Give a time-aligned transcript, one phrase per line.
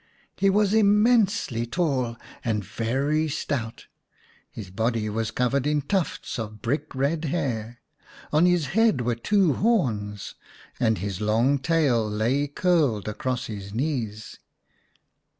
[0.35, 3.85] He was immensely tall and very stout,
[4.49, 7.81] his body was covered with tufts of brick red hair,
[8.33, 10.33] on his head were two horns,
[10.79, 14.39] and his long tail lay curled across his knees.